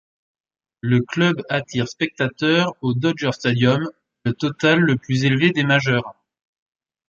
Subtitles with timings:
[0.79, 3.87] Le club attire spectateurs au Dodger Stadium,
[4.25, 6.15] le total le plus élevé des majeures.